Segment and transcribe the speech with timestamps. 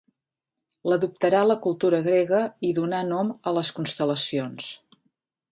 [0.91, 4.73] L'adoptarà la cultura grega i donà nom a les constel·lacions